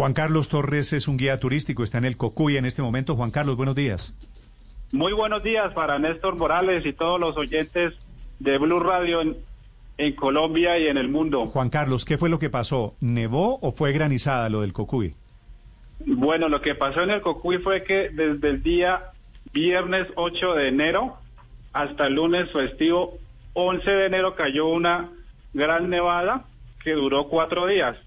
[0.00, 3.16] Juan Carlos Torres es un guía turístico, está en el Cocuy en este momento.
[3.16, 4.14] Juan Carlos, buenos días.
[4.92, 7.92] Muy buenos días para Néstor Morales y todos los oyentes
[8.38, 9.36] de Blue Radio en,
[9.98, 11.48] en Colombia y en el mundo.
[11.48, 12.94] Juan Carlos, ¿qué fue lo que pasó?
[13.00, 15.14] ¿Nevó o fue granizada lo del Cocuy?
[16.06, 19.10] Bueno, lo que pasó en el Cocuy fue que desde el día
[19.52, 21.18] viernes 8 de enero
[21.74, 23.18] hasta el lunes festivo
[23.52, 25.10] 11 de enero cayó una
[25.52, 26.46] gran nevada
[26.82, 27.98] que duró cuatro días.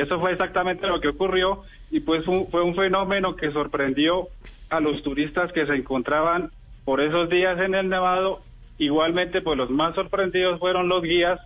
[0.00, 4.28] Eso fue exactamente lo que ocurrió y pues fue un, fue un fenómeno que sorprendió
[4.70, 6.50] a los turistas que se encontraban
[6.84, 8.42] por esos días en el Nevado.
[8.78, 11.38] Igualmente, pues los más sorprendidos fueron los guías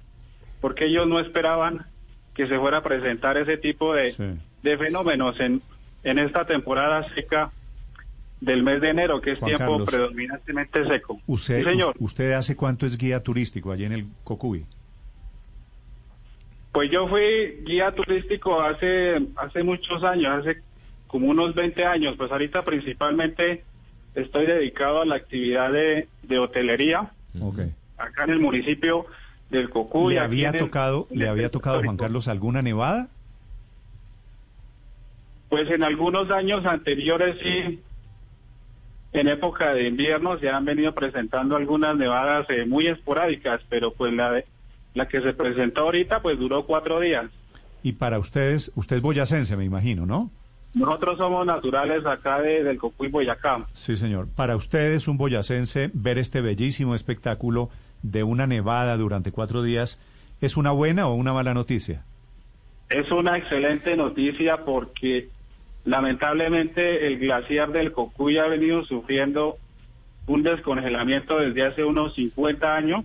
[0.61, 1.87] porque ellos no esperaban
[2.35, 4.25] que se fuera a presentar ese tipo de, Sí.
[4.63, 5.61] de fenómenos en,
[6.05, 7.51] en esta temporada seca
[8.41, 11.19] del mes de enero, que es Juan tiempo Carlos, predominantemente seco.
[11.27, 11.95] Usted, sí, señor.
[11.99, 14.65] ¿Usted hace cuánto es guía turístico allí en el Cocuy?
[16.75, 20.61] Pues yo fui guía turístico hace, hace muchos años, hace
[21.07, 22.17] como unos 20 años.
[22.19, 23.63] Pues ahorita principalmente
[24.17, 27.61] estoy dedicado a la actividad de, de hotelería Ok.
[27.97, 29.07] acá en el municipio
[29.51, 30.15] del Cocuy.
[30.15, 31.97] ¿Le había el- tocado, en le el había tocado Juan.
[31.97, 33.07] Carlos alguna nevada?
[35.49, 37.81] Pues en algunos años anteriores sí,
[39.13, 44.13] en época de invierno se han venido presentando algunas nevadas eh, muy esporádicas, pero pues
[44.13, 44.47] la, de-
[44.95, 47.27] la que se presentó ahorita pues duró cuatro días.
[47.83, 50.31] Y para ustedes, usted es boyacense, me imagino, ¿no?
[50.75, 53.67] Nosotros somos naturales acá de, del Cocuy, Boyacá.
[53.75, 54.27] Sí, señor.
[54.35, 57.71] Para ustedes, un boyacense, ver este bellísimo espectáculo
[58.03, 60.01] de una nevada durante cuatro días,
[60.41, 62.03] ¿es una buena o una mala noticia?
[62.91, 65.29] Es una excelente noticia porque
[65.85, 69.59] lamentablemente el glaciar del Cocuy ha venido sufriendo
[70.27, 73.05] un descongelamiento desde hace unos 50 años.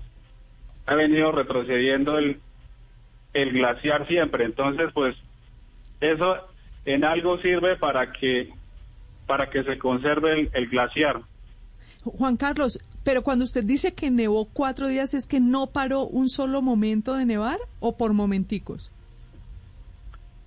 [0.89, 2.39] Ha venido retrocediendo el,
[3.33, 4.45] el glaciar siempre.
[4.45, 5.15] Entonces, pues
[6.01, 6.35] eso
[6.85, 8.51] en algo sirve para que
[9.27, 11.21] para que se conserve el, el glaciar.
[12.03, 16.29] Juan Carlos, pero cuando usted dice que nevó cuatro días, ¿es que no paró un
[16.29, 18.91] solo momento de nevar o por momenticos?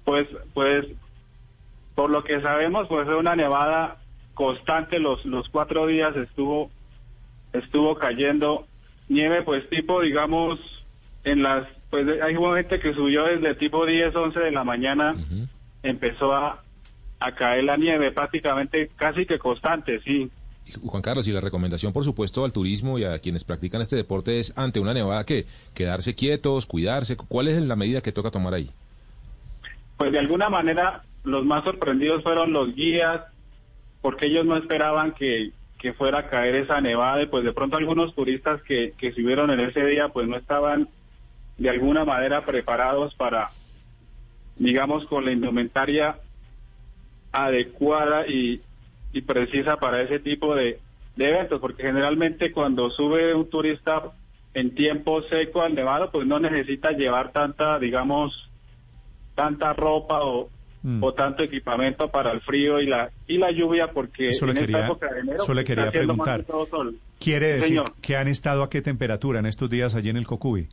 [0.05, 0.87] Pues, pues,
[1.95, 3.99] por lo que sabemos, pues fue una nevada
[4.35, 4.99] constante.
[4.99, 6.71] Los, los cuatro días estuvo,
[7.53, 8.67] estuvo cayendo
[9.13, 10.59] nieve, pues tipo, digamos,
[11.25, 15.15] en las, pues hay gente que subió desde tipo 10, 11 de la mañana,
[15.83, 16.63] empezó a,
[17.21, 20.31] a caer la nieve prácticamente casi que constante, sí.
[20.81, 24.41] Juan Carlos, y la recomendación, por supuesto, al turismo y a quienes practican este deporte
[24.41, 27.17] es ante una nevada que quedarse quietos, cuidarse.
[27.17, 28.71] ¿Cuál es la medida que toca tomar ahí?
[29.97, 33.23] Pues de alguna manera los más sorprendidos fueron los guías,
[34.01, 35.51] porque ellos no esperaban que,
[35.83, 39.51] que fuera a caer esa nevada y pues de pronto algunos turistas que, que subieron
[39.51, 40.89] en ese día pues no estaban
[41.59, 43.51] de alguna manera preparados para,
[44.57, 46.19] digamos, con la indumentaria
[47.33, 48.61] adecuada y,
[49.13, 50.79] y precisa para ese tipo de,
[51.17, 54.05] de eventos, porque generalmente cuando sube un turista
[54.55, 58.49] en tiempo seco al nevado, pues no necesita llevar tanta, digamos,
[59.35, 60.49] tanta ropa o,
[60.85, 61.03] Mm.
[61.03, 64.79] o tanto equipamiento para el frío y la y la lluvia, porque Eso en quería-
[64.79, 66.43] esta época de enero eso le quería preguntar.
[66.43, 66.99] todo sol.
[67.21, 67.93] ¿Quiere decir señor.
[68.03, 70.67] que han estado a qué temperatura en estos días allí en el Cocuy?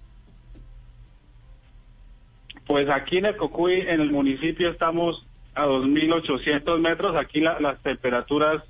[2.66, 5.25] Pues aquí en el Cocuy, en el municipio, estamos
[5.56, 7.16] a 2.800 metros.
[7.16, 8.64] Aquí la- las temperaturas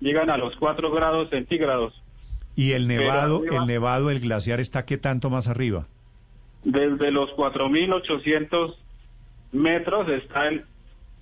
[0.00, 1.94] llegan a los 4 grados centígrados.
[2.56, 5.86] ¿Y el nevado, arriba- el nevado del glaciar está qué tanto más arriba?
[6.64, 8.76] Desde los 4.800
[9.52, 10.64] metros está el,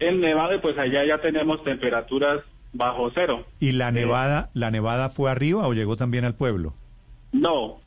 [0.00, 2.40] el nevado pues allá ya tenemos temperaturas
[2.72, 3.44] bajo cero.
[3.60, 6.74] ¿Y la nevada, la nevada fue arriba o llegó también al pueblo?
[7.32, 7.78] No,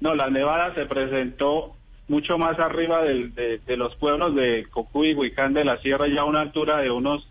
[0.00, 1.74] no, la nevada se presentó
[2.08, 6.20] mucho más arriba de, de los pueblos de Cocuy y Huicán de la Sierra, ya
[6.20, 7.26] a una altura de unos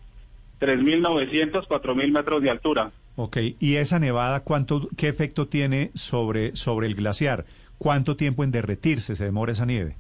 [0.60, 2.92] 3.900, 4.000 metros de altura.
[3.16, 7.46] Ok, ¿y esa nevada cuánto, qué efecto tiene sobre, sobre el glaciar?
[7.78, 9.96] ¿Cuánto tiempo en derretirse se demora esa nieve?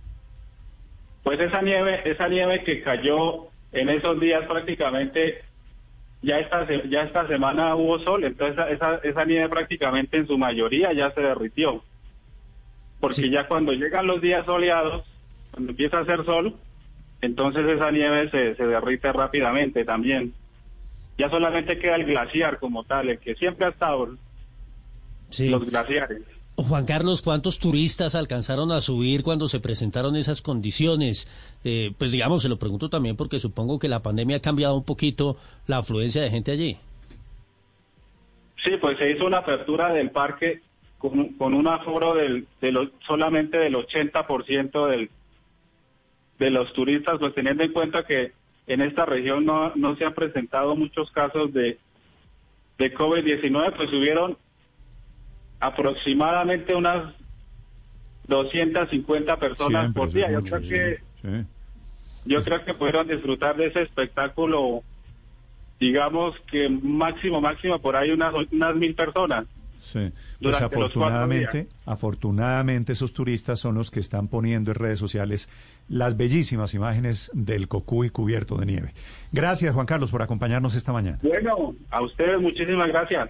[1.23, 5.41] Pues esa nieve, esa nieve que cayó en esos días prácticamente,
[6.21, 10.37] ya esta, ya esta semana hubo sol, entonces esa, esa, esa nieve prácticamente en su
[10.37, 11.83] mayoría ya se derritió.
[12.99, 13.29] Porque Sí.
[13.29, 15.03] ya cuando llegan los días soleados,
[15.51, 16.55] cuando empieza a hacer sol,
[17.21, 20.33] entonces esa nieve se, se derrite rápidamente también.
[21.17, 24.15] Ya solamente queda el glaciar como tal, el que siempre ha estado,
[25.29, 25.49] Sí.
[25.49, 26.21] los glaciares.
[26.55, 31.27] Juan Carlos, ¿cuántos turistas alcanzaron a subir cuando se presentaron esas condiciones?
[31.63, 34.85] Eh, pues digamos, se lo pregunto también porque supongo que la pandemia ha cambiado un
[34.85, 36.77] poquito la afluencia de gente allí.
[38.63, 40.61] Sí, pues se hizo una apertura del parque
[40.99, 45.09] con, con un aforo del, de solamente del 80% del,
[46.37, 48.31] de los turistas, pues teniendo en cuenta que
[48.67, 51.79] en esta región no, no se han presentado muchos casos de,
[52.77, 54.37] de COVID-19, pues hubieron
[55.63, 57.13] aproximadamente unas
[58.27, 60.29] 250 personas Siempre, por día.
[60.29, 61.45] Yo mucho, creo que sí,
[62.25, 64.81] yo creo que pudieron disfrutar de ese espectáculo,
[65.79, 69.45] digamos que máximo, máximo, por ahí unas, unas mil personas.
[69.81, 70.11] Sí,
[70.41, 75.49] pues afortunadamente, afortunadamente esos turistas son los que están poniendo en redes sociales
[75.89, 78.93] las bellísimas imágenes del Cocuy cubierto de nieve.
[79.33, 81.19] Gracias Juan Carlos por acompañarnos esta mañana.
[81.21, 83.29] Bueno, a ustedes muchísimas gracias.